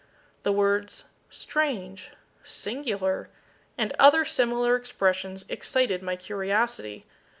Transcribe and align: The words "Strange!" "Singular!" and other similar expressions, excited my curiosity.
The 0.41 0.51
words 0.51 1.03
"Strange!" 1.29 2.09
"Singular!" 2.43 3.29
and 3.77 3.93
other 3.99 4.25
similar 4.25 4.75
expressions, 4.75 5.45
excited 5.47 6.01
my 6.01 6.15
curiosity. 6.15 7.05